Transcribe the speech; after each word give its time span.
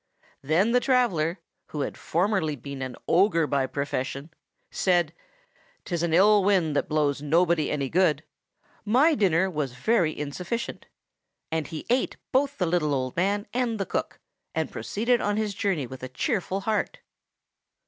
Then 0.41 0.71
the 0.71 0.79
traveller, 0.79 1.37
who 1.67 1.81
had 1.81 1.95
formerly 1.95 2.55
been 2.55 2.81
an 2.81 2.95
ogre 3.07 3.45
by 3.45 3.67
profession, 3.67 4.31
said, 4.71 5.13
"'Tis 5.85 6.01
an 6.01 6.11
ill 6.11 6.43
wind 6.43 6.75
that 6.75 6.89
blows 6.89 7.21
nobody 7.21 7.69
any 7.69 7.87
good! 7.87 8.23
My 8.83 9.13
dinner 9.13 9.47
was 9.47 9.73
very 9.75 10.17
insufficient;" 10.17 10.87
and 11.51 11.67
he 11.67 11.85
ate 11.87 12.17
both 12.31 12.57
the 12.57 12.65
little 12.65 12.95
old 12.95 13.15
man 13.15 13.45
and 13.53 13.79
the 13.79 13.85
cook, 13.85 14.19
and 14.55 14.71
proceeded 14.71 15.21
on 15.21 15.37
his 15.37 15.53
journey 15.53 15.85
with 15.85 16.01
a 16.01 16.09
cheerful 16.09 16.61
heart. 16.61 17.01